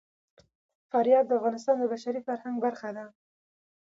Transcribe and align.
فاریاب 0.89 1.25
د 1.27 1.31
افغانستان 1.39 1.75
د 1.79 1.83
بشري 1.93 2.21
فرهنګ 2.27 2.55
برخه 2.65 2.89
ده. 2.97 3.05